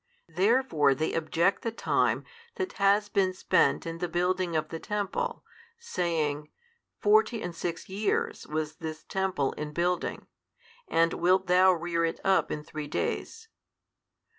[0.35, 5.43] Therefore they object the time that has been spent in the building of the Temple,
[5.77, 6.49] saying,
[6.97, 10.25] Forty and six years was this Temple in building,
[10.87, 13.47] and wilt Thou rear it up in three days?